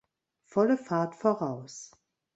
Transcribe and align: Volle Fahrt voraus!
Volle 0.49 0.77
Fahrt 0.77 1.13
voraus! 1.13 1.91